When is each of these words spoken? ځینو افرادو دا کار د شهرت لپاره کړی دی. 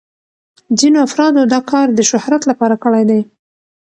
ځینو 0.79 0.97
افرادو 1.07 1.41
دا 1.53 1.59
کار 1.71 1.87
د 1.93 1.99
شهرت 2.09 2.41
لپاره 2.49 2.75
کړی 2.83 3.03
دی. 3.09 3.21